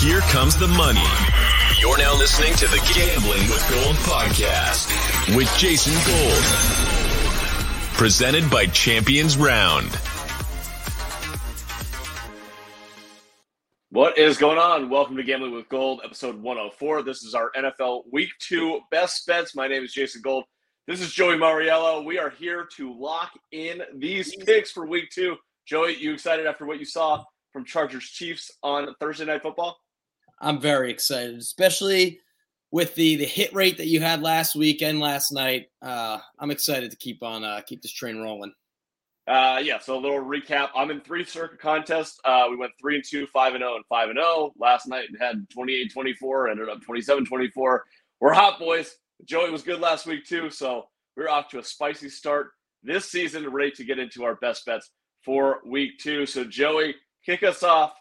[0.00, 1.02] Here comes the money.
[1.80, 4.86] You're now listening to the Gambling with Gold podcast
[5.34, 6.44] with Jason Gold.
[7.94, 9.90] Presented by Champions Round.
[13.90, 14.88] What is going on?
[14.88, 17.02] Welcome to Gambling with Gold, episode 104.
[17.02, 19.56] This is our NFL Week 2 best bets.
[19.56, 20.44] My name is Jason Gold.
[20.86, 22.04] This is Joey Mariello.
[22.04, 25.34] We are here to lock in these picks for Week 2.
[25.66, 29.76] Joey, you excited after what you saw from Chargers Chiefs on Thursday Night Football?
[30.40, 32.20] I'm very excited, especially
[32.70, 35.66] with the the hit rate that you had last week and last night.
[35.82, 38.52] Uh, I'm excited to keep on uh, keep this train rolling.
[39.26, 40.70] Uh, yeah, so a little recap.
[40.74, 42.18] I'm in three Circa contests.
[42.24, 44.54] Uh, we went three and two, five and zero, and five and zero.
[44.58, 47.80] Last night had 28-24, ended up 27-24.
[48.20, 48.96] We're hot boys.
[49.26, 53.50] Joey was good last week too, so we're off to a spicy start this season,
[53.50, 54.90] ready to get into our best bets
[55.24, 56.24] for week two.
[56.24, 56.94] So Joey,
[57.26, 57.92] kick us off.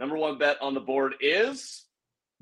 [0.00, 1.84] Number one bet on the board is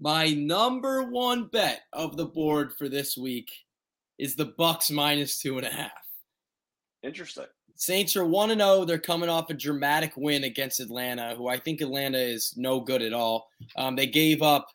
[0.02, 3.50] My number one bet of the board for this week
[4.18, 5.92] is the Bucks minus two and a half.
[7.02, 7.44] interesting.
[7.74, 8.84] Saints are 1 0.
[8.86, 13.02] They're coming off a dramatic win against Atlanta, who I think Atlanta is no good
[13.02, 13.48] at all.
[13.76, 14.68] Um, they gave up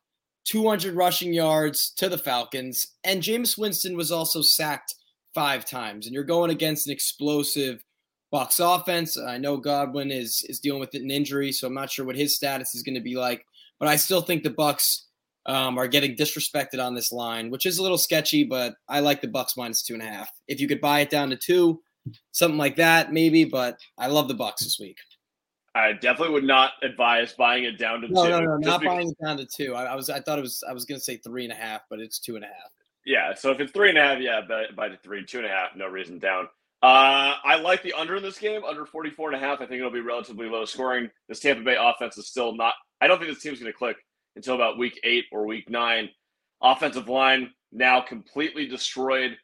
[0.45, 4.93] 200 rushing yards to the Falcons, and Jameis Winston was also sacked
[5.33, 6.05] five times.
[6.05, 7.83] And you're going against an explosive
[8.31, 9.17] Bucks offense.
[9.17, 12.35] I know Godwin is is dealing with an injury, so I'm not sure what his
[12.35, 13.43] status is going to be like.
[13.79, 15.05] But I still think the Bucks
[15.45, 18.43] um, are getting disrespected on this line, which is a little sketchy.
[18.43, 20.29] But I like the Bucks minus two and a half.
[20.47, 21.81] If you could buy it down to two,
[22.31, 23.45] something like that, maybe.
[23.45, 24.97] But I love the Bucks this week.
[25.75, 28.29] I definitely would not advise buying it down to No, two.
[28.29, 29.75] no, no, just not because- buying it down to two.
[29.75, 31.55] I, I was, I thought it was, I was going to say three and a
[31.55, 32.71] half, but it's two and a half.
[33.05, 35.45] Yeah, so if it's three and a half, yeah, buy, buy the three, two and
[35.47, 36.45] a half, no reason down.
[36.81, 39.55] Uh, I like the under in this game, under 44 and a half.
[39.59, 41.09] I think it'll be relatively low scoring.
[41.27, 43.97] This Tampa Bay offense is still not, I don't think this team's going to click
[44.35, 46.09] until about week eight or week nine.
[46.61, 49.37] Offensive line now completely destroyed.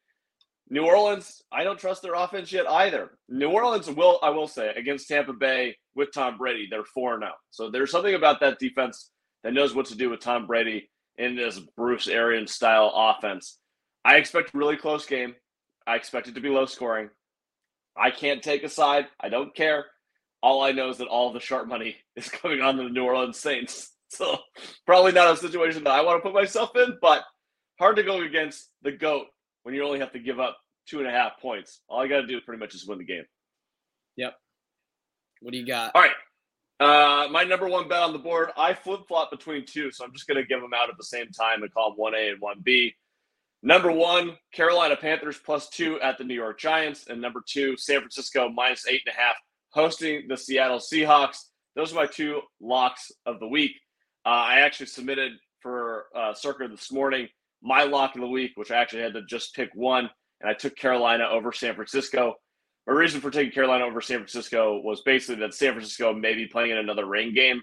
[0.70, 3.18] New Orleans, I don't trust their offense yet either.
[3.28, 7.31] New Orleans will, I will say, against Tampa Bay with Tom Brady, they're 4 0.
[7.50, 9.12] So there's something about that defense
[9.44, 13.59] that knows what to do with Tom Brady in this Bruce Arians style offense.
[14.06, 15.35] I expect a really close game.
[15.85, 17.09] I expect it to be low scoring.
[17.97, 19.07] I can't take a side.
[19.19, 19.85] I don't care.
[20.41, 23.03] All I know is that all the sharp money is coming on to the New
[23.03, 23.91] Orleans Saints.
[24.17, 24.38] So
[24.85, 27.23] probably not a situation that I want to put myself in, but
[27.79, 29.27] hard to go against the GOAT
[29.63, 31.79] when you only have to give up two and a half points.
[31.88, 33.23] All I got to do pretty much is win the game.
[34.17, 34.33] Yep.
[35.41, 35.91] What do you got?
[35.95, 36.11] All right.
[36.81, 40.11] Uh, my number one bet on the board, I flip flop between two, so I'm
[40.11, 42.41] just going to give them out at the same time and call them 1A and
[42.41, 42.94] 1B.
[43.63, 47.05] Number one, Carolina Panthers plus two at the New York Giants.
[47.07, 49.35] And number two, San Francisco minus eight and a half
[49.69, 51.38] hosting the Seattle Seahawks.
[51.75, 53.73] Those are my two locks of the week.
[54.25, 57.27] Uh, I actually submitted for uh, Circa this morning
[57.61, 60.09] my lock of the week, which I actually had to just pick one,
[60.41, 62.35] and I took Carolina over San Francisco.
[62.87, 66.47] My reason for taking Carolina over San Francisco was basically that San Francisco may be
[66.47, 67.61] playing in another rain game.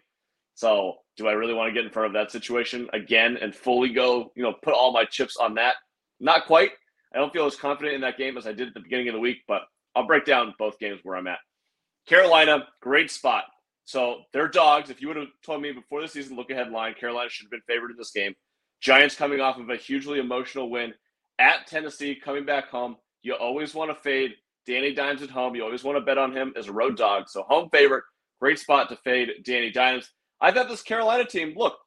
[0.55, 3.93] So, do I really want to get in front of that situation again and fully
[3.93, 5.77] go, you know, put all my chips on that?
[6.21, 6.71] Not quite.
[7.15, 9.15] I don't feel as confident in that game as I did at the beginning of
[9.15, 9.63] the week, but
[9.95, 11.39] I'll break down both games where I'm at.
[12.07, 13.45] Carolina, great spot.
[13.89, 14.91] So they're dogs.
[14.91, 17.51] If you would have told me before the season, look ahead line, Carolina should have
[17.51, 18.35] been favored in this game.
[18.83, 20.93] Giants coming off of a hugely emotional win
[21.39, 22.97] at Tennessee, coming back home.
[23.23, 24.35] You always want to fade
[24.67, 25.57] Danny Dimes at home.
[25.57, 27.31] You always want to bet on him as a road dog.
[27.31, 28.05] So home favorite,
[28.43, 30.11] great spot to fade Danny Dimes.
[30.39, 31.79] I thought this Carolina team, look,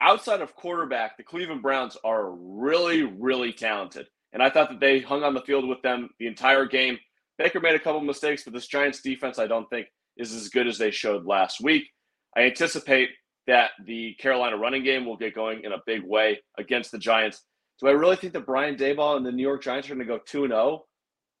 [0.00, 4.06] outside of quarterback, the Cleveland Browns are really, really talented.
[4.32, 6.98] And I thought that they hung on the field with them the entire game.
[7.36, 9.88] Baker made a couple mistakes, but this Giants defense, I don't think,
[10.20, 11.90] is as good as they showed last week.
[12.36, 13.10] I anticipate
[13.46, 17.42] that the Carolina running game will get going in a big way against the Giants.
[17.80, 20.12] Do I really think that Brian Daboll and the New York Giants are going to
[20.12, 20.84] go 2 0?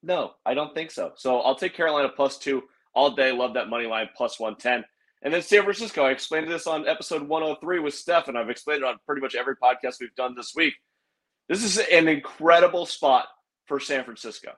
[0.02, 1.12] No, I don't think so.
[1.16, 2.62] So I'll take Carolina plus two
[2.94, 3.32] all day.
[3.32, 4.84] Love that money line plus 110.
[5.22, 8.82] And then San Francisco, I explained this on episode 103 with Steph, and I've explained
[8.82, 10.74] it on pretty much every podcast we've done this week.
[11.48, 13.26] This is an incredible spot
[13.66, 14.52] for San Francisco.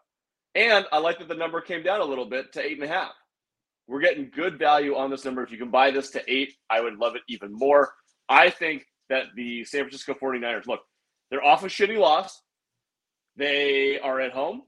[0.54, 2.92] And I like that the number came down a little bit to eight and a
[2.92, 3.12] half.
[3.86, 5.42] We're getting good value on this number.
[5.42, 7.92] If you can buy this to eight, I would love it even more.
[8.28, 10.80] I think that the San Francisco 49ers, look,
[11.30, 12.42] they're off a shitty loss.
[13.36, 14.62] They are at home.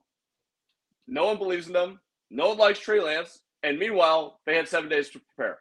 [1.06, 2.00] No one believes in them.
[2.30, 3.40] No one likes Trey Lance.
[3.62, 5.58] And meanwhile, they had seven days to prepare.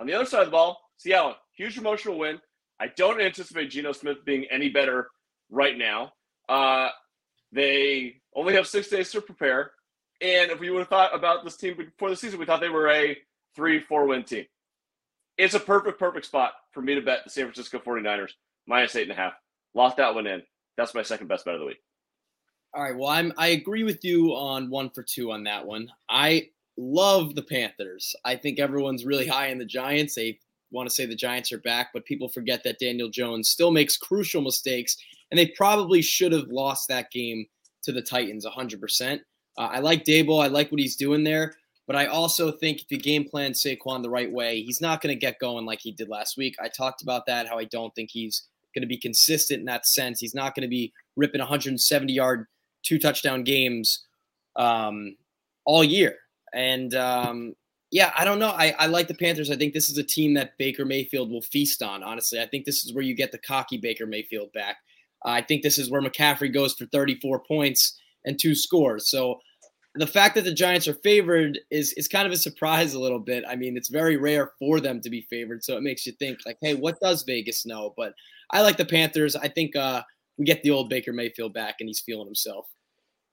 [0.00, 2.40] On the other side of the ball, Seattle, huge emotional win.
[2.80, 5.08] I don't anticipate Geno Smith being any better
[5.50, 6.12] right now.
[6.48, 6.88] Uh,
[7.52, 9.72] they only have six days to prepare.
[10.20, 12.68] And if we would have thought about this team before the season, we thought they
[12.68, 13.16] were a
[13.54, 14.46] three, four win team.
[15.36, 18.32] it's a perfect, perfect spot for me to bet the San Francisco 49ers
[18.66, 19.34] minus eight and a half.
[19.74, 20.42] Lock that one in.
[20.76, 21.82] That's my second best bet of the week.
[22.74, 22.96] All right.
[22.96, 25.90] Well, I'm I agree with you on one for two on that one.
[26.08, 28.14] I love the Panthers.
[28.24, 30.14] I think everyone's really high in the Giants.
[30.14, 30.38] They
[30.70, 33.96] want to say the Giants are back, but people forget that Daniel Jones still makes
[33.96, 34.96] crucial mistakes,
[35.30, 37.46] and they probably should have lost that game
[37.84, 39.20] to the Titans 100%.
[39.58, 40.42] Uh, I like Daboll.
[40.42, 41.54] I like what he's doing there.
[41.88, 45.14] But I also think if you game plan Saquon the right way, he's not going
[45.14, 46.54] to get going like he did last week.
[46.62, 48.44] I talked about that, how I don't think he's
[48.74, 50.20] going to be consistent in that sense.
[50.20, 52.46] He's not going to be ripping 170 yard,
[52.82, 54.06] two touchdown games
[54.56, 55.16] um,
[55.64, 56.16] all year.
[56.52, 57.54] And um,
[57.90, 58.50] yeah, I don't know.
[58.50, 59.50] I, I like the Panthers.
[59.50, 62.38] I think this is a team that Baker Mayfield will feast on, honestly.
[62.38, 64.76] I think this is where you get the cocky Baker Mayfield back.
[65.24, 69.10] Uh, I think this is where McCaffrey goes for 34 points and two scores.
[69.10, 69.40] So
[69.98, 73.18] the fact that the Giants are favored is is kind of a surprise a little
[73.18, 73.44] bit.
[73.48, 76.38] I mean, it's very rare for them to be favored, so it makes you think
[76.46, 77.94] like, hey, what does Vegas know?
[77.96, 78.14] But
[78.50, 79.36] I like the Panthers.
[79.36, 80.02] I think uh,
[80.36, 82.66] we get the old Baker Mayfield back, and he's feeling himself.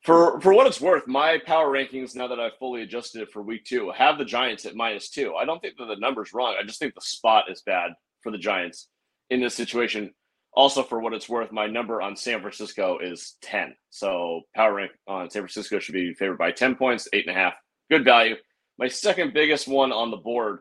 [0.03, 3.41] For for what it's worth, my power rankings now that I've fully adjusted it for
[3.41, 5.35] week two have the Giants at minus two.
[5.35, 6.55] I don't think that the number's wrong.
[6.59, 7.91] I just think the spot is bad
[8.21, 8.87] for the Giants
[9.29, 10.13] in this situation.
[10.55, 13.75] Also, for what it's worth, my number on San Francisco is 10.
[13.89, 17.39] So power rank on San Francisco should be favored by 10 points, eight and a
[17.39, 17.53] half.
[17.89, 18.35] Good value.
[18.77, 20.59] My second biggest one on the board,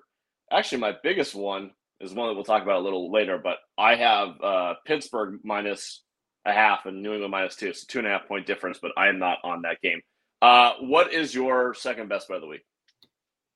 [0.52, 1.70] actually, my biggest one
[2.00, 6.02] is one that we'll talk about a little later, but I have uh, Pittsburgh minus
[6.44, 7.72] a half and New England minus two.
[7.72, 10.02] So two and a half point difference, but I am not on that game.
[10.42, 12.64] Uh, what is your second best bet of the week?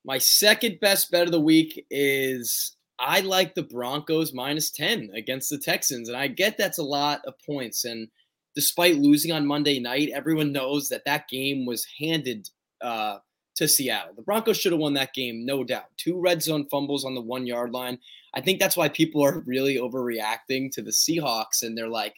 [0.05, 5.51] My second best bet of the week is I like the Broncos minus 10 against
[5.51, 6.09] the Texans.
[6.09, 7.85] And I get that's a lot of points.
[7.85, 8.09] And
[8.55, 12.49] despite losing on Monday night, everyone knows that that game was handed
[12.81, 13.19] uh,
[13.57, 14.15] to Seattle.
[14.17, 15.87] The Broncos should have won that game, no doubt.
[15.97, 17.99] Two red zone fumbles on the one yard line.
[18.35, 21.63] I think that's why people are really overreacting to the Seahawks.
[21.63, 22.15] And they're like,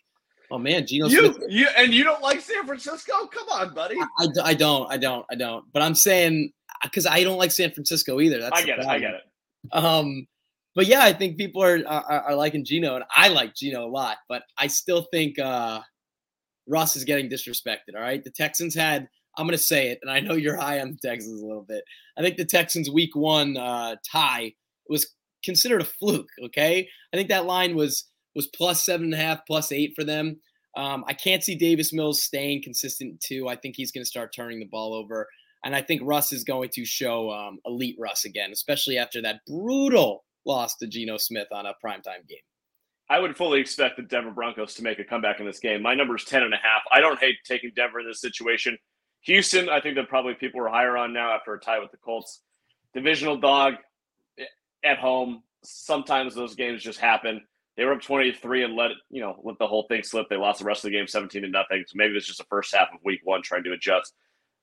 [0.51, 1.43] oh man, Geno you, Smith.
[1.49, 3.27] You, and you don't like San Francisco?
[3.27, 3.97] Come on, buddy.
[3.99, 4.91] I, I, I don't.
[4.91, 5.27] I don't.
[5.31, 5.65] I don't.
[5.73, 6.53] But I'm saying,
[6.83, 8.41] because I don't like San Francisco either.
[8.41, 8.87] That's I get it.
[8.87, 9.23] I get it.
[9.73, 10.27] Um,
[10.75, 13.91] but yeah, I think people are, are, are liking Geno, and I like Geno a
[13.91, 14.19] lot.
[14.29, 15.81] But I still think uh,
[16.67, 17.95] Russ is getting disrespected.
[17.97, 19.09] All right, the Texans had.
[19.37, 21.63] I'm going to say it, and I know you're high on the Texans a little
[21.63, 21.85] bit.
[22.19, 24.55] I think the Texans' Week One uh, tie
[24.89, 25.15] was
[25.45, 26.29] considered a fluke.
[26.45, 30.05] Okay, I think that line was was plus seven and a half, plus eight for
[30.05, 30.41] them.
[30.77, 33.49] Um, I can't see Davis Mills staying consistent too.
[33.49, 35.27] I think he's going to start turning the ball over.
[35.65, 39.41] And I think Russ is going to show um, elite Russ again, especially after that
[39.47, 42.39] brutal lost to Geno Smith on a primetime game.
[43.09, 45.83] I would fully expect the Denver Broncos to make a comeback in this game.
[45.83, 46.83] My number is 10 and a half.
[46.93, 48.79] I don't hate taking Denver in this situation.
[49.23, 51.97] Houston, I think that probably people are higher on now after a tie with the
[51.97, 52.41] Colts.
[52.95, 53.75] Divisional dog
[54.39, 54.45] eh,
[54.85, 55.43] at home.
[55.65, 57.43] Sometimes those games just happen.
[57.77, 60.29] They were up 23 and let you know, let the whole thing slip.
[60.29, 61.85] They lost the rest of the game 17 to nothing.
[61.87, 64.15] So maybe it's just the first half of week one trying to adjust.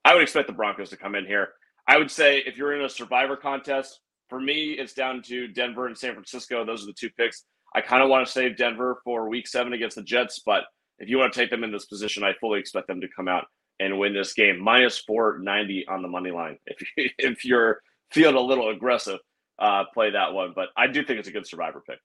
[0.06, 1.50] I would expect the Broncos to come in here.
[1.86, 5.88] I would say if you're in a survivor contest, for me, it's down to Denver
[5.88, 6.66] and San Francisco.
[6.66, 7.46] Those are the two picks.
[7.76, 10.64] I kind of want to save Denver for week seven against the Jets, but
[11.00, 13.28] if you want to take them in this position, I fully expect them to come
[13.28, 13.46] out
[13.80, 14.60] and win this game.
[14.60, 16.58] Minus 490 on the money line.
[16.66, 17.82] If, you, if you're
[18.12, 19.20] feeling a little aggressive,
[19.60, 20.54] uh, play that one.
[20.56, 22.00] But I do think it's a good survivor pick.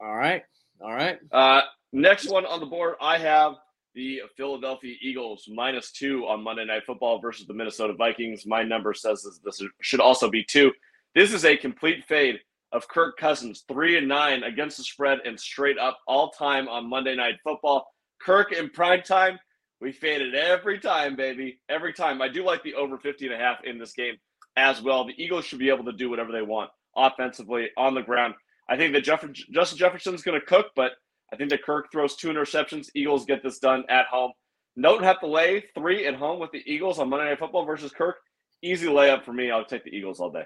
[0.00, 0.42] All right.
[0.80, 1.18] All right.
[1.30, 1.62] Uh,
[1.92, 3.54] next one on the board, I have
[3.94, 8.46] the Philadelphia Eagles minus two on Monday Night Football versus the Minnesota Vikings.
[8.46, 10.72] My number says this, this should also be two.
[11.14, 12.40] This is a complete fade
[12.72, 16.88] of Kirk Cousins, three and nine against the spread and straight up all time on
[16.88, 17.86] Monday Night Football.
[18.22, 19.38] Kirk in prime time,
[19.82, 21.60] we faded every time, baby.
[21.68, 22.22] Every time.
[22.22, 24.14] I do like the over 50 and a half in this game
[24.56, 25.04] as well.
[25.04, 28.32] The Eagles should be able to do whatever they want offensively on the ground.
[28.70, 30.92] I think that Jeff- Justin Jefferson's going to cook, but
[31.30, 32.88] I think that Kirk throws two interceptions.
[32.94, 34.32] Eagles get this done at home.
[34.80, 37.92] Don't have to lay three at home with the Eagles on Monday Night Football versus
[37.92, 38.16] Kirk.
[38.62, 39.50] Easy layup for me.
[39.50, 40.44] I'll take the Eagles all day.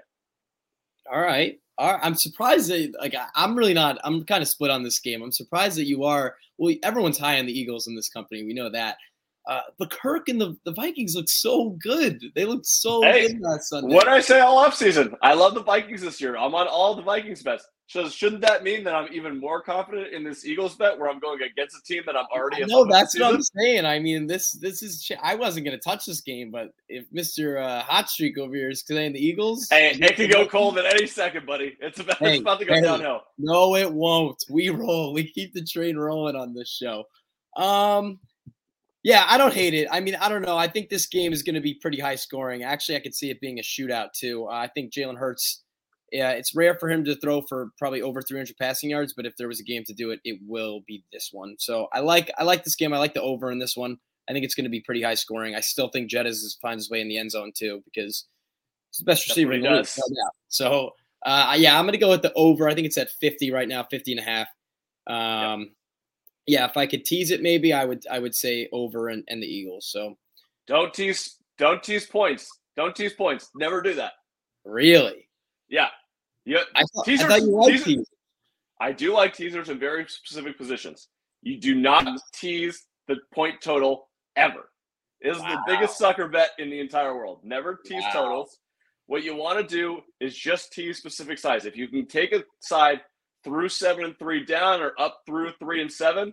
[1.12, 1.58] All right.
[1.78, 2.00] All right.
[2.02, 3.98] I'm surprised that like I'm really not.
[4.04, 5.22] I'm kind of split on this game.
[5.22, 6.36] I'm surprised that you are.
[6.58, 8.44] Well, everyone's high on the Eagles in this company.
[8.44, 8.96] We know that.
[9.46, 12.20] Uh, but Kirk and the, the Vikings look so good.
[12.34, 13.94] They look so hey, good last Sunday.
[13.94, 15.14] What I say all offseason?
[15.22, 16.36] I love the Vikings this year.
[16.36, 17.64] I'm on all the Vikings bets.
[17.88, 21.20] So shouldn't that mean that I'm even more confident in this Eagles bet where I'm
[21.20, 22.64] going against a team that I'm already?
[22.64, 23.86] No, that's what I'm saying.
[23.86, 25.08] I mean, this this is.
[25.22, 28.70] I wasn't going to touch this game, but if Mister uh, Hot Streak over here
[28.70, 31.76] is playing the Eagles, hey, it could go cold at any second, buddy.
[31.80, 33.22] It's about hey, it's about to go hey, downhill.
[33.38, 34.42] No, it won't.
[34.50, 35.12] We roll.
[35.12, 37.04] We keep the train rolling on this show.
[37.56, 38.18] Um,
[39.04, 39.86] yeah, I don't hate it.
[39.92, 40.56] I mean, I don't know.
[40.56, 42.64] I think this game is going to be pretty high scoring.
[42.64, 44.48] Actually, I could see it being a shootout too.
[44.48, 45.62] Uh, I think Jalen Hurts
[46.12, 49.36] yeah, it's rare for him to throw for probably over 300 passing yards, but if
[49.36, 51.56] there was a game to do it, it will be this one.
[51.58, 52.92] So I like I like this game.
[52.92, 53.98] I like the over in this one.
[54.28, 55.54] I think it's going to be pretty high scoring.
[55.54, 58.26] I still think Jettis finds his way in the end zone too because
[58.90, 59.86] he's the best receiver in the league.
[60.48, 60.92] So
[61.24, 62.68] uh, yeah, I'm going to go with the over.
[62.68, 64.48] I think it's at 50 right now, 50 and a half.
[65.08, 65.68] Um, yep.
[66.48, 69.42] Yeah, if I could tease it, maybe I would I would say over and, and
[69.42, 69.88] the Eagles.
[69.90, 70.16] So
[70.68, 72.48] don't tease don't tease points.
[72.76, 73.50] Don't tease points.
[73.56, 74.12] Never do that.
[74.64, 75.25] Really?
[75.68, 75.88] Yeah.
[76.44, 76.60] Yeah.
[76.74, 78.06] I thought, teasers, I thought you liked teasers, teasers.
[78.80, 81.08] I do like teasers in very specific positions.
[81.42, 82.16] You do not mm-hmm.
[82.32, 84.70] tease the point total ever.
[85.20, 85.50] It is wow.
[85.66, 87.40] the biggest sucker bet in the entire world.
[87.42, 88.12] Never tease wow.
[88.12, 88.58] totals.
[89.06, 91.64] What you want to do is just tease specific size.
[91.64, 93.00] If you can take a side
[93.44, 96.32] through seven and three down or up through three and seven,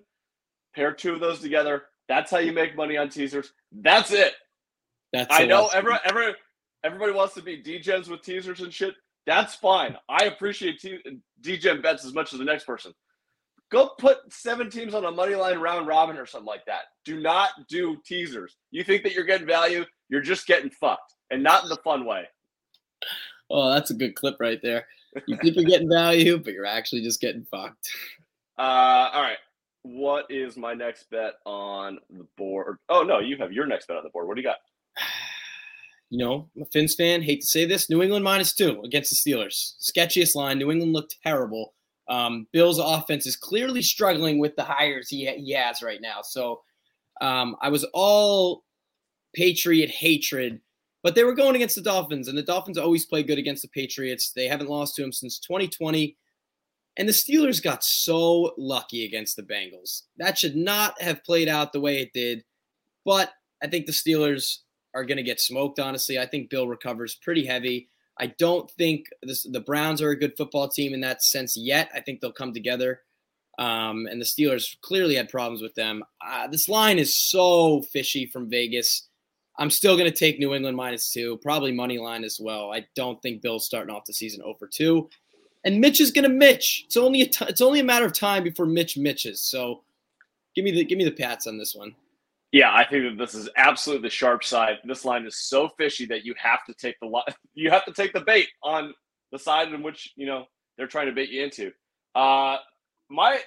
[0.75, 1.83] pair two of those together.
[2.09, 3.53] That's how you make money on teasers.
[3.71, 4.33] That's it.
[5.13, 6.33] That's I know every, every,
[6.83, 8.95] everybody wants to be DGens with teasers and shit.
[9.25, 9.95] That's fine.
[10.09, 10.99] I appreciate t-
[11.41, 12.93] DGen bets as much as the next person.
[13.71, 16.83] Go put seven teams on a money line round robin or something like that.
[17.05, 18.57] Do not do teasers.
[18.71, 22.05] You think that you're getting value, you're just getting fucked, and not in the fun
[22.05, 22.25] way.
[23.49, 24.85] Oh, that's a good clip right there.
[25.25, 27.89] You think you're getting value, but you're actually just getting fucked.
[28.55, 29.39] Uh, all right.
[29.81, 32.77] What is my next bet on the board?
[32.87, 34.27] Oh no, you have your next bet on the board.
[34.27, 34.57] What do you got?
[36.13, 37.23] You know, I'm a Fins fan.
[37.23, 39.73] Hate to say this, New England minus two against the Steelers.
[39.81, 40.59] Sketchiest line.
[40.59, 41.73] New England looked terrible.
[42.07, 46.21] Um, Bill's offense is clearly struggling with the hires he, he has right now.
[46.21, 46.61] So
[47.19, 48.63] um, I was all
[49.33, 50.61] Patriot hatred,
[51.01, 53.69] but they were going against the Dolphins, and the Dolphins always play good against the
[53.69, 54.33] Patriots.
[54.35, 56.15] They haven't lost to them since 2020.
[56.95, 60.03] And the Steelers got so lucky against the Bengals.
[60.17, 62.43] That should not have played out the way it did.
[63.03, 63.31] But
[63.63, 64.59] I think the Steelers
[64.93, 66.19] are going to get smoked, honestly.
[66.19, 67.89] I think Bill recovers pretty heavy.
[68.19, 71.89] I don't think this, the Browns are a good football team in that sense yet.
[71.95, 73.01] I think they'll come together.
[73.59, 76.03] Um, and the Steelers clearly had problems with them.
[76.25, 79.07] Uh, this line is so fishy from Vegas.
[79.57, 82.71] I'm still going to take New England minus two, probably money line as well.
[82.73, 85.09] I don't think Bill's starting off the season over two,
[85.63, 86.85] and Mitch is going to Mitch.
[86.87, 89.41] It's only a t- it's only a matter of time before Mitch Mitches.
[89.41, 89.83] So
[90.55, 91.93] give me the give me the Pats on this one.
[92.53, 94.77] Yeah, I think that this is absolutely the sharp side.
[94.85, 97.09] This line is so fishy that you have to take the
[97.55, 98.93] you have to take the bait on
[99.31, 100.45] the side in which you know
[100.77, 101.71] they're trying to bait you into.
[102.13, 102.57] Uh,
[103.09, 103.39] my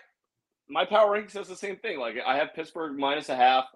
[0.68, 2.00] my power ranking says the same thing.
[2.00, 3.66] Like I have Pittsburgh minus a half,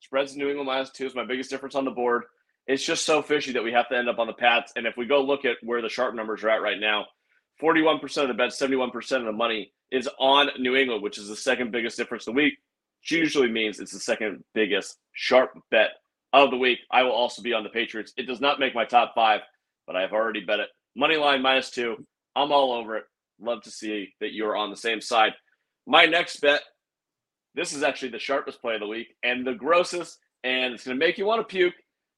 [0.00, 2.24] spreads New England minus two is my biggest difference on the board.
[2.66, 4.74] It's just so fishy that we have to end up on the Pats.
[4.76, 7.06] And if we go look at where the sharp numbers are at right now,
[7.62, 11.36] 41% of the bets, 71% of the money is on New England, which is the
[11.36, 12.54] second biggest difference of the week
[13.10, 15.90] usually means it's the second biggest sharp bet
[16.32, 16.80] of the week.
[16.90, 18.12] I will also be on the Patriots.
[18.16, 19.40] It does not make my top five,
[19.86, 20.68] but I've already bet it.
[20.96, 21.96] Money line minus two.
[22.36, 23.04] I'm all over it.
[23.40, 25.32] Love to see that you're on the same side.
[25.86, 26.62] My next bet.
[27.54, 30.98] This is actually the sharpest play of the week and the grossest, and it's going
[30.98, 31.74] to make you want to puke,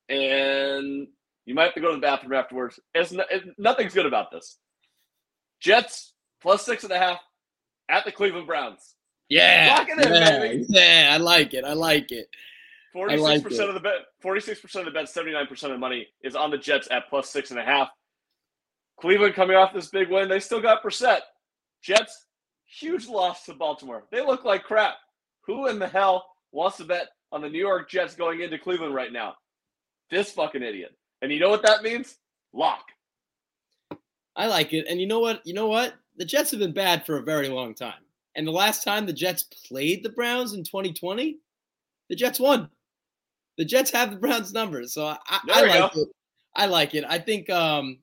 [0.08, 1.06] and
[1.44, 2.80] you might have to go to the bathroom afterwards.
[2.94, 4.58] It's no, it, nothing's good about this.
[5.60, 7.20] Jets plus six and a half
[7.90, 8.95] at the Cleveland Browns.
[9.28, 11.64] Yeah, yeah, yeah, I like it.
[11.64, 12.28] I like it.
[12.92, 15.80] Forty-six like percent of the bet, forty-six percent of the bet, seventy-nine percent of the
[15.80, 17.90] money is on the Jets at plus six and a half.
[18.98, 21.22] Cleveland coming off this big win, they still got percent.
[21.82, 22.26] Jets,
[22.66, 24.04] huge loss to Baltimore.
[24.10, 24.94] They look like crap.
[25.42, 28.94] Who in the hell wants to bet on the New York Jets going into Cleveland
[28.94, 29.34] right now?
[30.10, 30.96] This fucking idiot.
[31.20, 32.16] And you know what that means?
[32.52, 32.84] Lock.
[34.36, 34.86] I like it.
[34.88, 35.46] And you know what?
[35.46, 35.94] You know what?
[36.16, 38.05] The Jets have been bad for a very long time.
[38.36, 41.38] And the last time the Jets played the Browns in 2020,
[42.08, 42.68] the Jets won.
[43.58, 45.18] The Jets have the Browns numbers, so I,
[45.50, 46.02] I like go.
[46.02, 46.08] it.
[46.54, 47.04] I like it.
[47.08, 47.98] I think um,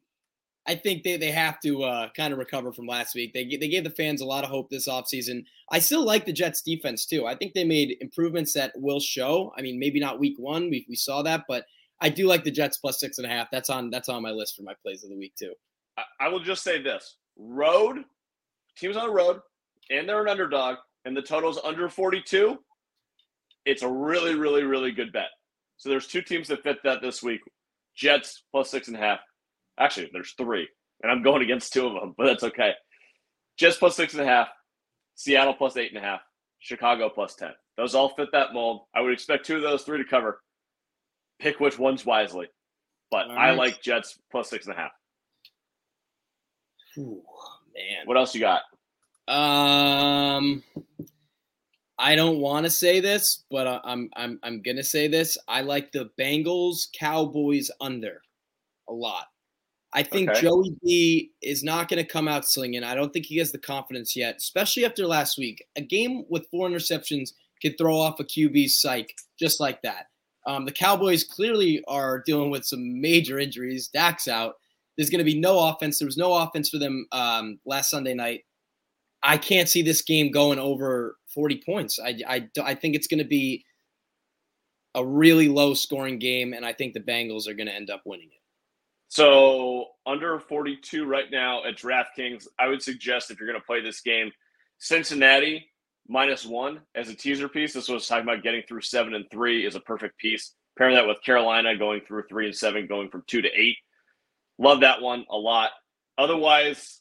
[0.65, 3.33] I think they, they have to uh, kind of recover from last week.
[3.33, 5.45] They they gave the fans a lot of hope this offseason.
[5.69, 7.27] I still like the Jets defense too.
[7.27, 9.53] I think they made improvements that will show.
[9.57, 11.65] I mean, maybe not week one, we, we saw that, but
[12.01, 13.49] I do like the Jets plus six and a half.
[13.51, 15.53] That's on that's on my list for my plays of the week too.
[15.97, 18.05] I, I will just say this: road
[18.77, 19.41] teams on the road
[19.89, 22.57] and they're an underdog, and the total's under 42,
[23.65, 25.29] it's a really, really, really good bet.
[25.77, 27.41] So there's two teams that fit that this week.
[27.95, 29.19] Jets plus six and a half.
[29.79, 30.67] Actually, there's three,
[31.01, 32.73] and I'm going against two of them, but that's okay.
[33.57, 34.47] Jets plus six and a half,
[35.15, 36.21] Seattle plus eight and a half,
[36.59, 37.49] Chicago plus 10.
[37.77, 38.81] Those all fit that mold.
[38.95, 40.41] I would expect two of those three to cover.
[41.39, 42.47] Pick which ones wisely.
[43.11, 44.91] But I like Jets plus six and a half.
[46.97, 47.21] Ooh,
[47.75, 48.05] man.
[48.05, 48.61] What else you got?
[49.27, 50.63] Um,
[51.97, 55.37] I don't want to say this, but I'm I'm I'm gonna say this.
[55.47, 58.21] I like the Bengals Cowboys under
[58.89, 59.27] a lot.
[59.93, 60.41] I think Okay.
[60.41, 62.83] Joey B is not going to come out slinging.
[62.83, 65.63] I don't think he has the confidence yet, especially after last week.
[65.75, 70.07] A game with four interceptions could throw off a QB's psych just like that.
[70.45, 73.87] Um, the Cowboys clearly are dealing with some major injuries.
[73.87, 74.55] Dak's out.
[74.97, 75.99] There's going to be no offense.
[75.99, 78.41] There was no offense for them um, last Sunday night.
[79.23, 81.99] I can't see this game going over 40 points.
[81.99, 83.65] I, I, I think it's going to be
[84.95, 88.01] a really low scoring game, and I think the Bengals are going to end up
[88.05, 88.39] winning it.
[89.07, 93.81] So under 42 right now at DraftKings, I would suggest if you're going to play
[93.81, 94.31] this game,
[94.79, 95.67] Cincinnati
[96.07, 97.73] minus one as a teaser piece.
[97.73, 100.53] This was talking about getting through seven and three is a perfect piece.
[100.77, 103.77] Pairing that with Carolina going through three and seven, going from two to eight.
[104.57, 105.69] Love that one a lot.
[106.17, 106.99] Otherwise,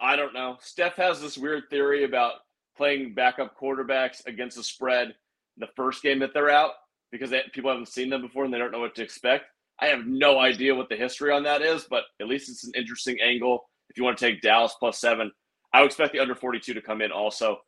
[0.00, 0.56] I don't know.
[0.60, 2.34] Steph has this weird theory about
[2.76, 5.14] playing backup quarterbacks against the spread
[5.58, 6.72] the first game that they're out
[7.10, 9.46] because they, people haven't seen them before and they don't know what to expect.
[9.80, 12.72] I have no idea what the history on that is, but at least it's an
[12.76, 13.68] interesting angle.
[13.90, 15.30] If you want to take Dallas plus seven,
[15.72, 17.58] I would expect the under 42 to come in also.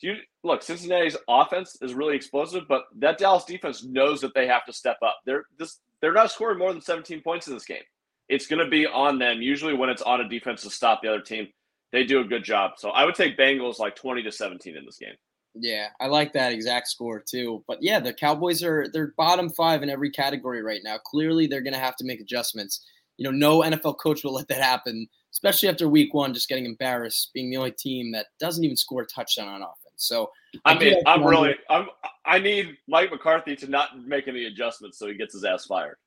[0.00, 4.64] You look, Cincinnati's offense is really explosive, but that Dallas defense knows that they have
[4.66, 5.20] to step up.
[5.24, 7.82] They're this they're not scoring more than 17 points in this game.
[8.28, 9.42] It's going to be on them.
[9.42, 11.48] Usually, when it's on a defense to stop the other team,
[11.92, 12.72] they do a good job.
[12.76, 15.14] So I would take Bengals like 20 to 17 in this game.
[15.54, 17.62] Yeah, I like that exact score too.
[17.68, 20.98] But yeah, the Cowboys are they're bottom five in every category right now.
[20.98, 22.84] Clearly, they're going to have to make adjustments.
[23.16, 26.64] You know, no NFL coach will let that happen, especially after Week One, just getting
[26.64, 29.78] embarrassed, being the only team that doesn't even score a touchdown on offense.
[29.94, 30.30] So
[30.64, 31.54] I do mean, I'm really.
[31.70, 31.86] I'm
[32.24, 35.98] I need Mike McCarthy to not make any adjustments so he gets his ass fired.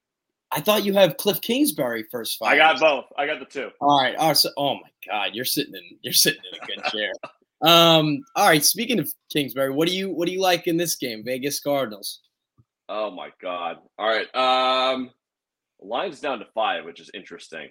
[0.51, 2.53] I thought you have Cliff Kingsbury first five.
[2.53, 3.05] I got both.
[3.17, 3.69] I got the two.
[3.81, 4.15] All right.
[4.15, 4.37] All right.
[4.37, 7.11] So, oh my God, you're sitting in you're sitting in a good chair.
[7.61, 8.23] Um.
[8.35, 8.63] All right.
[8.63, 11.23] Speaking of Kingsbury, what do you what do you like in this game?
[11.25, 12.21] Vegas Cardinals.
[12.89, 13.77] Oh my god.
[13.99, 14.33] All right.
[14.35, 15.11] Um
[15.81, 17.69] line's down to five, which is interesting.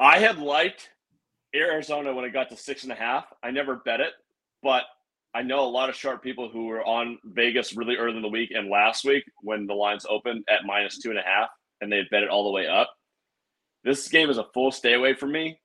[0.00, 0.88] I had liked
[1.54, 3.24] Arizona when it got to six and a half.
[3.42, 4.12] I never bet it,
[4.62, 4.84] but
[5.34, 8.28] I know a lot of sharp people who were on Vegas really early in the
[8.28, 11.48] week and last week when the lines opened at minus two and a half
[11.80, 12.90] and they bet it all the way up.
[13.84, 15.60] This game is a full stay away for me.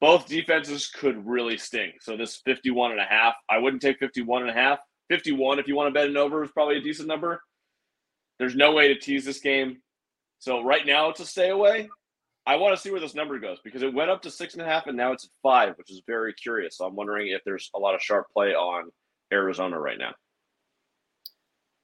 [0.00, 1.92] Both defenses could really sting.
[2.00, 4.78] So this 51 and a half, I wouldn't take 51 and a half.
[5.08, 7.40] 51 if you want to bet an over is probably a decent number.
[8.38, 9.78] There's no way to tease this game.
[10.38, 11.88] So right now it's a stay away.
[12.46, 14.62] I want to see where this number goes because it went up to six and
[14.62, 16.78] a half and now it's at five, which is very curious.
[16.78, 18.90] So I'm wondering if there's a lot of sharp play on
[19.32, 20.12] Arizona right now.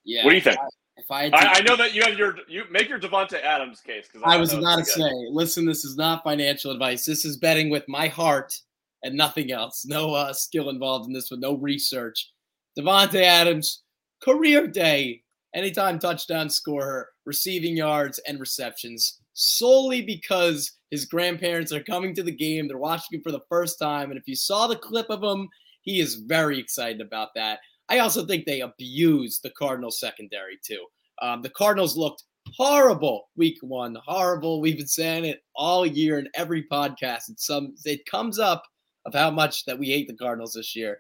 [0.05, 0.25] Yeah.
[0.25, 0.59] What do you think?
[0.97, 3.43] If I, had to, I, I know that you have your you make your Davante
[3.43, 7.05] Adams case because I was about to say, listen, this is not financial advice.
[7.05, 8.55] This is betting with my heart
[9.03, 9.85] and nothing else.
[9.87, 12.31] No uh, skill involved in this with no research.
[12.79, 13.83] Davante Adams,
[14.23, 15.23] career day,
[15.55, 22.35] anytime touchdown scorer, receiving yards and receptions, solely because his grandparents are coming to the
[22.35, 22.69] game.
[22.69, 24.11] They're watching him for the first time.
[24.11, 25.49] And if you saw the clip of him,
[25.83, 27.61] he is very excited about that.
[27.89, 30.85] I also think they abused the Cardinals secondary too.
[31.21, 32.25] Um, the Cardinals looked
[32.57, 34.61] horrible week one, horrible.
[34.61, 37.31] We've been saying it all year in every podcast.
[37.31, 38.63] It's some it comes up
[39.07, 40.99] of how much that we hate the Cardinals this year.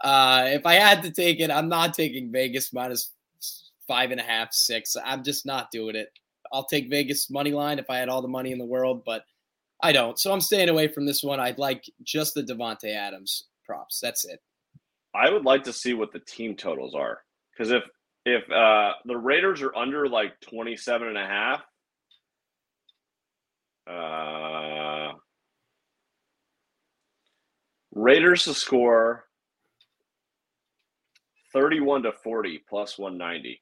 [0.00, 3.12] Uh, if I had to take it, I'm not taking Vegas minus
[3.86, 4.96] five and a half, six.
[5.02, 6.08] I'm just not doing it.
[6.54, 9.24] I'll take Vegas money line if I had all the money in the world, but
[9.82, 10.18] I don't.
[10.18, 11.40] So I'm staying away from this one.
[11.40, 13.98] I'd like just the Davante Adams props.
[14.00, 14.40] That's it.
[15.14, 17.18] I would like to see what the team totals are
[17.52, 17.82] because if
[18.24, 21.62] if uh, the Raiders are under like 27 and a half,
[23.86, 25.12] uh,
[27.92, 29.24] Raiders to score
[31.52, 33.60] 31 to 40 plus 190.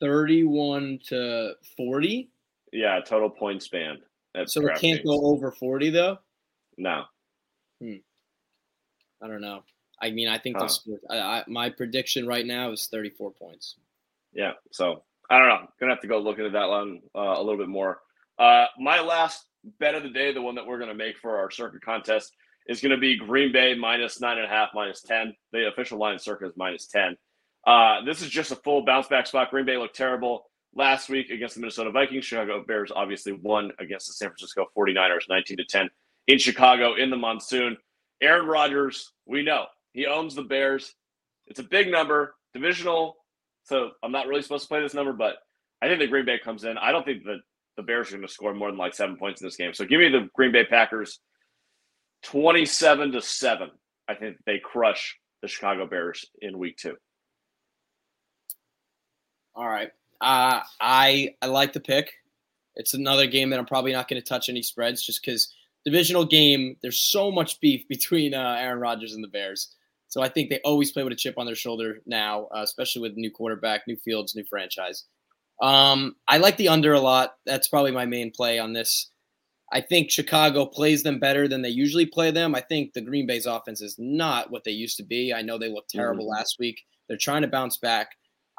[0.00, 2.30] 31 to 40.
[2.72, 3.98] Yeah, total point span.
[4.34, 6.18] That's So it can't go over 40 though.
[6.78, 7.04] No.
[7.82, 7.96] Hmm.
[9.22, 9.62] I don't know.
[10.00, 10.68] I mean, I think Huh.
[10.86, 10.98] they'll.
[11.10, 13.76] I, I, my prediction right now is 34 points.
[14.32, 14.52] Yeah.
[14.72, 15.68] So I don't know.
[15.78, 18.00] Gonna have to go look into that one uh, a little bit more.
[18.38, 19.44] Uh, my last
[19.78, 22.32] bet of the day, the one that we're gonna make for our Circa contest,
[22.66, 25.34] is gonna be Green Bay minus nine and a half, minus ten.
[25.52, 27.16] The official line of Circa is minus ten.
[27.66, 29.50] Uh, this is just a full bounce back spot.
[29.50, 32.24] Green Bay looked terrible last week against the Minnesota Vikings.
[32.24, 35.90] Chicago Bears obviously won against the San Francisco 49ers 19 to 10
[36.28, 37.76] in Chicago in the monsoon.
[38.22, 40.94] Aaron Rodgers, we know he owns the Bears.
[41.46, 43.16] It's a big number, divisional.
[43.64, 45.36] So I'm not really supposed to play this number, but
[45.82, 46.78] I think the Green Bay comes in.
[46.78, 47.40] I don't think that
[47.76, 49.72] the Bears are going to score more than like seven points in this game.
[49.74, 51.20] So give me the Green Bay Packers
[52.24, 53.70] 27 to 7.
[54.08, 56.96] I think they crush the Chicago Bears in week two.
[59.54, 59.90] All right.
[60.20, 62.12] Uh, I I like the pick.
[62.76, 65.52] It's another game that I'm probably not going to touch any spreads just because
[65.84, 66.76] divisional game.
[66.82, 69.74] There's so much beef between uh, Aaron Rodgers and the Bears.
[70.08, 73.02] So I think they always play with a chip on their shoulder now, uh, especially
[73.02, 75.04] with new quarterback, new fields, new franchise.
[75.62, 77.34] Um, I like the under a lot.
[77.46, 79.10] That's probably my main play on this.
[79.72, 82.56] I think Chicago plays them better than they usually play them.
[82.56, 85.32] I think the Green Bay's offense is not what they used to be.
[85.32, 86.38] I know they looked terrible mm-hmm.
[86.38, 86.82] last week.
[87.06, 88.08] They're trying to bounce back.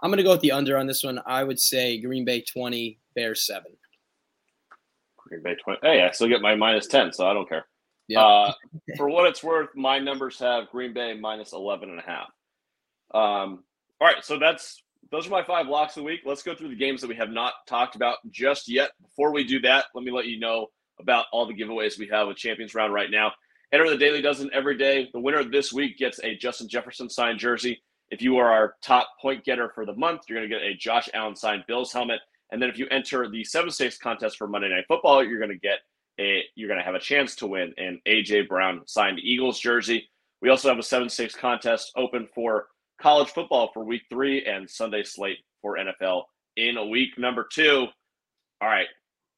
[0.02, 1.22] I'm going to go with the under on this one.
[1.26, 3.72] I would say Green Bay 20, Bears 7.
[5.18, 5.80] Green Bay 20.
[5.84, 7.66] Hey, I still get my minus 10, so I don't care.
[8.08, 8.22] Yeah.
[8.22, 8.54] Uh,
[8.98, 12.28] for what it's worth, my numbers have Green Bay minus 11 and a half.
[13.14, 13.64] Um,
[14.00, 16.22] all right, so that's those are my five locks of the week.
[16.26, 18.92] Let's go through the games that we have not talked about just yet.
[19.02, 20.68] Before we do that, let me let you know
[21.00, 23.32] about all the giveaways we have with Champions Round right now.
[23.72, 25.10] Enter the Daily Dozen every day.
[25.14, 27.82] The winner this week gets a Justin Jefferson signed jersey.
[28.12, 30.76] If you are our top point getter for the month, you're going to get a
[30.76, 32.20] Josh Allen signed Bills helmet.
[32.52, 35.52] And then if you enter the seven stakes contest for Monday Night Football, you're going
[35.52, 35.80] to get
[36.20, 40.10] a you're going to have a chance to win an AJ Brown signed Eagles jersey.
[40.42, 42.68] We also have a seven stakes contest open for
[43.02, 46.24] college football for week three and Sunday slate for NFL
[46.58, 47.88] in week number two.
[48.60, 48.88] All right,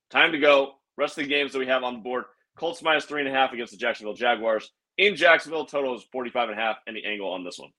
[0.10, 0.74] time to go.
[0.98, 2.26] Rest of the games that we have on the board
[2.58, 4.72] Colts minus three and a half against the Jacksonville Jaguars.
[4.98, 7.72] In Jacksonville, total is 45 and a half, the angle on this one.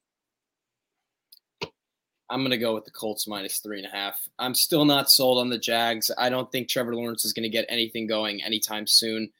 [2.31, 4.19] I'm going to go with the Colts minus three and a half.
[4.39, 6.11] I'm still not sold on the Jags.
[6.17, 9.31] I don't think Trevor Lawrence is going to get anything going anytime soon.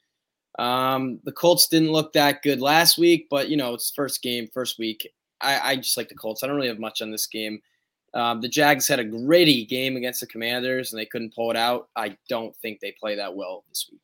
[0.59, 4.49] Um, the Colts didn't look that good last week, but you know it's first game,
[4.53, 5.11] first week.
[5.41, 6.43] I, I just like the Colts.
[6.43, 7.61] I don't really have much on this game.
[8.15, 11.57] Um, the Jags had a gritty game against the Commanders and they couldn't pull it
[11.57, 11.89] out.
[11.97, 14.01] I don't think they play that well this week.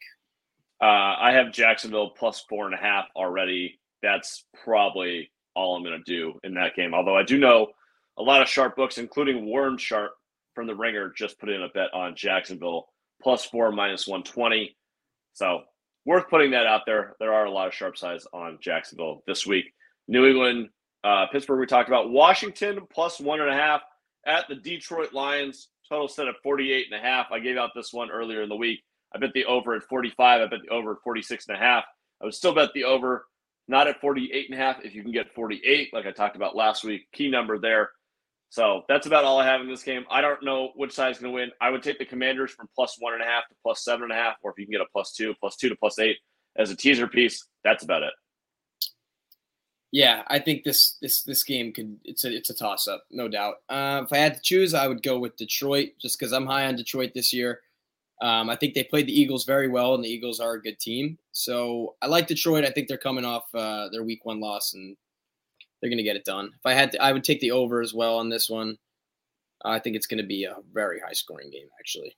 [0.80, 3.78] Uh, I have Jacksonville plus four and a half already.
[4.02, 6.92] That's probably all I'm going to do in that game.
[6.92, 7.68] Although I do know
[8.20, 10.12] a lot of sharp books, including Warren Sharp
[10.54, 12.88] from the Ringer, just put in a bet on Jacksonville
[13.22, 14.76] plus four minus 120.
[15.32, 15.62] So
[16.04, 17.16] worth putting that out there.
[17.18, 19.66] There are a lot of sharp sides on Jacksonville this week.
[20.08, 20.68] New England,
[21.04, 22.10] uh, Pittsburgh, we talked about.
[22.10, 23.82] Washington plus one and a half
[24.26, 25.68] at the Detroit Lions.
[25.88, 27.26] Total set at 48 and a half.
[27.32, 28.80] I gave out this one earlier in the week.
[29.14, 30.40] I bet the over at 45.
[30.40, 31.84] I bet the over at 46 and a half.
[32.20, 33.26] I would still bet the over,
[33.66, 36.54] not at 48 and a half if you can get 48, like I talked about
[36.54, 37.10] last week.
[37.12, 37.90] Key number there.
[38.50, 40.04] So that's about all I have in this game.
[40.10, 41.50] I don't know which side is going to win.
[41.60, 44.12] I would take the Commanders from plus one and a half to plus seven and
[44.12, 46.16] a half, or if you can get a plus two, plus two to plus eight
[46.56, 47.46] as a teaser piece.
[47.62, 48.12] That's about it.
[49.92, 53.28] Yeah, I think this this this game could it's a it's a toss up, no
[53.28, 53.56] doubt.
[53.68, 56.66] Uh, if I had to choose, I would go with Detroit just because I'm high
[56.66, 57.60] on Detroit this year.
[58.20, 60.78] Um, I think they played the Eagles very well, and the Eagles are a good
[60.78, 61.18] team.
[61.32, 62.64] So I like Detroit.
[62.64, 64.96] I think they're coming off uh, their Week One loss, and
[65.80, 66.50] they're going to get it done.
[66.54, 68.76] If I had to, I would take the over as well on this one.
[69.64, 72.16] I think it's going to be a very high scoring game, actually.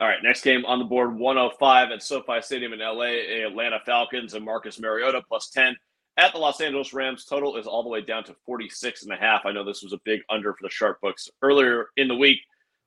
[0.00, 4.34] All right, next game on the board 105 at SoFi Stadium in LA, Atlanta Falcons
[4.34, 5.76] and Marcus Mariota plus 10
[6.16, 7.24] at the Los Angeles Rams.
[7.24, 9.44] Total is all the way down to 46 and a half.
[9.44, 12.38] I know this was a big under for the sharp books earlier in the week.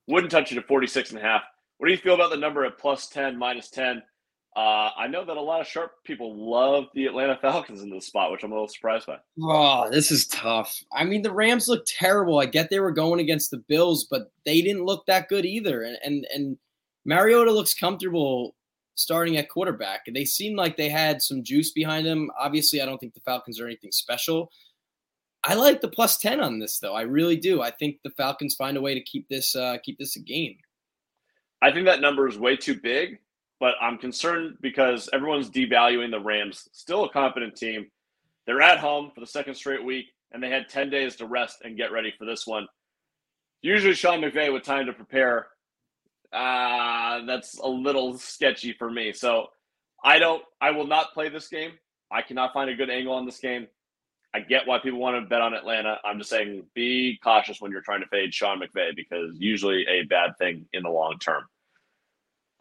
[0.08, 1.42] Wouldn't touch it at 46 and a half.
[1.78, 4.02] What do you feel about the number at plus 10, minus 10?
[4.54, 8.08] Uh, I know that a lot of sharp people love the Atlanta Falcons in this
[8.08, 9.18] spot, which I'm a little surprised by.
[9.42, 10.84] Oh, this is tough.
[10.92, 12.40] I mean, the Rams look terrible.
[12.40, 15.84] I get they were going against the Bills, but they didn't look that good either.
[15.84, 16.58] And and and
[17.06, 18.56] Mariota looks comfortable
[18.96, 20.02] starting at quarterback.
[20.14, 22.30] They seem like they had some juice behind them.
[22.38, 24.52] Obviously, I don't think the Falcons are anything special.
[25.46, 26.94] I like the plus 10 on this though.
[26.94, 27.62] I really do.
[27.62, 30.58] I think the Falcons find a way to keep this uh keep this a game.
[31.62, 33.20] I think that number is way too big
[33.62, 36.68] but I'm concerned because everyone's devaluing the Rams.
[36.74, 37.86] Still a competent team.
[38.48, 41.60] They're at home for the second straight week, and they had 10 days to rest
[41.64, 42.68] and get ready for this one.
[43.62, 45.48] Usually, Sean McVay with time to prepare.
[46.34, 49.14] Uh, that's a little sketchy for me.
[49.14, 49.50] So
[50.04, 51.74] I don't, I will not play this game.
[52.12, 53.68] I cannot find a good angle on this game.
[54.34, 55.98] I get why people want to bet on Atlanta.
[56.04, 60.02] I'm just saying be cautious when you're trying to fade Sean McVay because usually a
[60.04, 61.44] bad thing in the long term.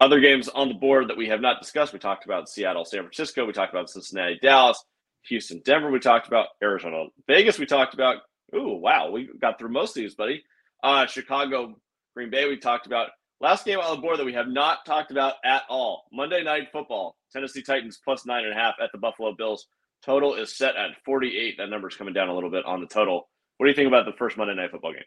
[0.01, 3.01] Other games on the board that we have not discussed, we talked about Seattle, San
[3.01, 4.83] Francisco, we talked about Cincinnati, Dallas,
[5.27, 8.17] Houston, Denver, we talked about Arizona, Vegas, we talked about.
[8.55, 10.43] Ooh, wow, we got through most of these, buddy.
[10.83, 11.79] Uh, Chicago,
[12.15, 13.09] Green Bay, we talked about.
[13.39, 16.69] Last game on the board that we have not talked about at all Monday Night
[16.71, 19.67] Football, Tennessee Titans plus nine and a half at the Buffalo Bills.
[20.03, 21.57] Total is set at 48.
[21.59, 23.29] That number's coming down a little bit on the total.
[23.57, 25.03] What do you think about the first Monday Night Football game?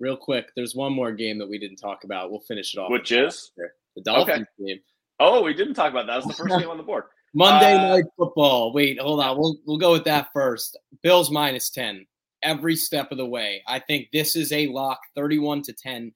[0.00, 2.32] Real quick, there's one more game that we didn't talk about.
[2.32, 2.90] We'll finish it off.
[2.90, 3.52] Which is?
[3.96, 4.74] The Dolphins okay.
[4.74, 4.80] game.
[5.20, 6.20] Oh, we didn't talk about that.
[6.20, 7.04] That was the first game on the board.
[7.34, 8.72] Monday uh, night football.
[8.72, 9.38] Wait, hold on.
[9.38, 10.78] We'll we'll go with that first.
[11.02, 12.06] Bills minus 10
[12.42, 13.62] every step of the way.
[13.66, 16.12] I think this is a lock 31 to 10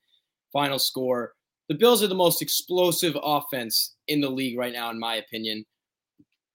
[0.52, 1.32] final score.
[1.68, 5.64] the Bills are the most explosive offense in the league right now, in my opinion.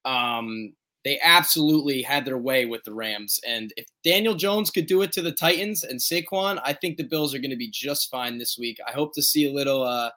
[0.04, 3.40] Um, they absolutely had their way with the Rams.
[3.46, 7.04] And if Daniel Jones could do it to the Titans and Saquon, I think the
[7.04, 8.78] Bills are going to be just fine this week.
[8.86, 10.10] I hope to see a little uh,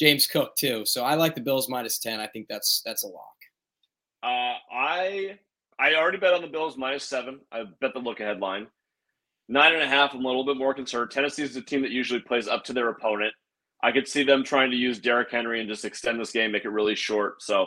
[0.00, 0.84] James Cook too.
[0.86, 2.20] So I like the Bills minus 10.
[2.20, 3.36] I think that's that's a lock.
[4.22, 5.38] Uh, I
[5.78, 7.40] I already bet on the Bills minus seven.
[7.52, 8.66] I bet the look ahead line.
[9.48, 11.10] Nine and a half, I'm a little bit more concerned.
[11.10, 13.34] Tennessee is a team that usually plays up to their opponent.
[13.82, 16.64] I could see them trying to use Derrick Henry and just extend this game, make
[16.64, 17.42] it really short.
[17.42, 17.66] So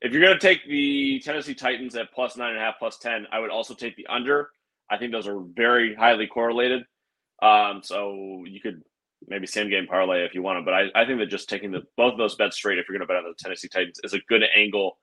[0.00, 2.98] if you're going to take the Tennessee Titans at plus nine and a half, plus
[2.98, 4.50] 10, I would also take the under.
[4.88, 6.84] I think those are very highly correlated.
[7.42, 8.82] Um, so you could
[9.28, 11.70] maybe same game parlay if you want to, but I, I think that just taking
[11.70, 14.00] the both of those bets straight, if you're going to bet on the Tennessee Titans,
[14.04, 14.98] is a good angle.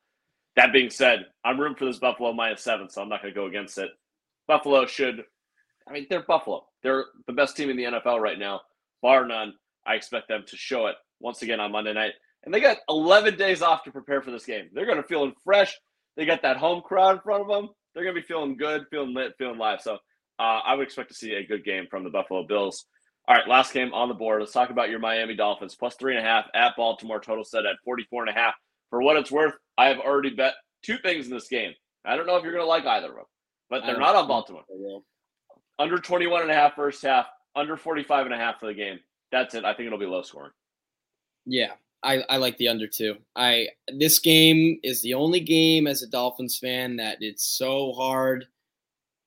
[0.56, 3.40] That being said, I'm room for this Buffalo minus seven, so I'm not going to
[3.40, 3.90] go against it.
[4.48, 5.24] Buffalo should,
[5.88, 6.66] I mean, they're Buffalo.
[6.84, 8.62] They're the best team in the NFL right now,
[9.02, 9.54] bar none.
[9.86, 12.14] I expect them to show it once again on Monday night.
[12.44, 14.70] And they got 11 days off to prepare for this game.
[14.74, 15.78] They're going to feel fresh.
[16.16, 17.70] They got that home crowd in front of them.
[17.94, 19.82] They're going to be feeling good, feeling lit, feeling live.
[19.82, 19.96] So
[20.40, 22.86] uh, I would expect to see a good game from the Buffalo Bills.
[23.28, 24.42] All right, last game on the board.
[24.42, 27.22] Let's talk about your Miami Dolphins plus three and a half at Baltimore.
[27.22, 28.54] Total set at 44 and a half.
[28.90, 31.74] For what it's worth, I have already bet two things in this game.
[32.06, 33.26] I don't know if you're going to like either of them,
[33.70, 34.64] but they're not on Baltimore.
[35.80, 39.00] Under 21 and a half first half, under 45 and a half for the game.
[39.32, 39.64] That's it.
[39.64, 40.52] I think it'll be low scoring.
[41.46, 41.72] Yeah,
[42.04, 43.16] I, I like the under two.
[43.36, 48.46] I this game is the only game as a Dolphins fan that it's so hard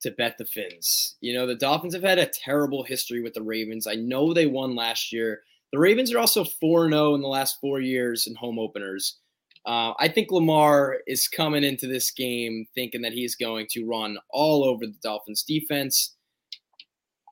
[0.06, 1.16] to bet the Fins.
[1.20, 3.86] You know, the Dolphins have had a terrible history with the Ravens.
[3.86, 5.42] I know they won last year.
[5.72, 9.18] The Ravens are also 4 0 in the last four years in home openers.
[9.66, 14.16] Uh, I think Lamar is coming into this game thinking that he's going to run
[14.30, 16.14] all over the Dolphins defense.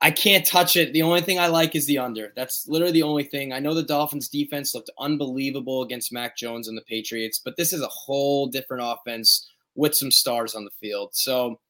[0.03, 0.93] I can't touch it.
[0.93, 2.33] The only thing I like is the under.
[2.35, 3.53] That's literally the only thing.
[3.53, 7.73] I know the Dolphins defense looked unbelievable against Mac Jones and the Patriots, but this
[7.73, 11.11] is a whole different offense with some stars on the field.
[11.13, 11.61] So,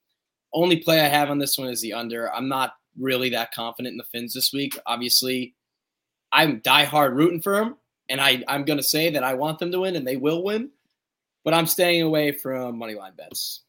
[0.54, 2.32] only play I have on this one is the under.
[2.32, 4.78] I'm not really that confident in the Fins this week.
[4.86, 5.54] Obviously,
[6.32, 7.76] I'm diehard rooting for them,
[8.08, 10.42] and I, I'm going to say that I want them to win, and they will
[10.42, 10.70] win,
[11.44, 13.62] but I'm staying away from money line bets.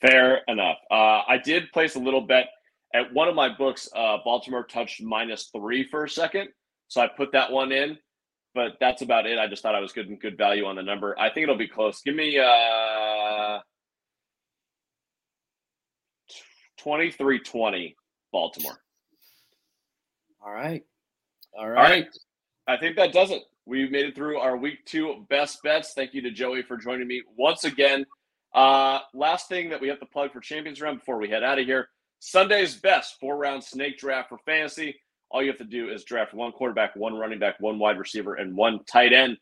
[0.00, 0.78] Fair enough.
[0.90, 2.48] Uh, I did place a little bet
[2.94, 6.48] at one of my books, uh, Baltimore touched minus three for a second,
[6.88, 7.98] so I put that one in.
[8.54, 9.38] But that's about it.
[9.38, 11.14] I just thought I was good and good value on the number.
[11.18, 12.00] I think it'll be close.
[12.00, 12.44] Give me uh,
[16.86, 17.94] 23-20
[18.32, 18.78] Baltimore.
[20.44, 20.82] All right.
[21.58, 21.78] All right.
[21.78, 22.06] All right.
[22.68, 23.42] I think that does it.
[23.64, 25.92] We've made it through our week two best bets.
[25.94, 28.06] Thank you to Joey for joining me once again.
[28.54, 31.58] Uh, last thing that we have to plug for Champions Round before we head out
[31.58, 31.88] of here
[32.20, 34.96] Sunday's best four round snake draft for fantasy.
[35.30, 38.34] All you have to do is draft one quarterback, one running back, one wide receiver,
[38.34, 39.36] and one tight end.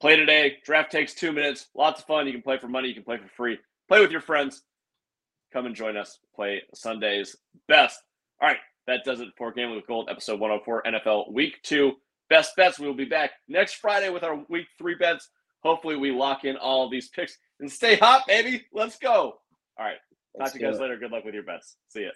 [0.00, 0.56] Play today.
[0.64, 1.66] Draft takes two minutes.
[1.74, 2.26] Lots of fun.
[2.26, 2.88] You can play for money.
[2.88, 3.58] You can play for free.
[3.88, 4.62] Play with your friends.
[5.56, 6.18] Come and join us.
[6.34, 7.34] Play Sunday's
[7.66, 7.98] best.
[8.42, 8.58] All right.
[8.86, 11.94] That does it for Gambling with Gold, episode 104, NFL Week 2.
[12.28, 12.78] Best bets.
[12.78, 15.30] We will be back next Friday with our Week 3 bets.
[15.62, 18.66] Hopefully, we lock in all these picks and stay hot, baby.
[18.70, 19.38] Let's go.
[19.78, 19.96] All right.
[20.38, 20.98] Talk to you guys later.
[20.98, 21.76] Good luck with your bets.
[21.88, 22.10] See ya.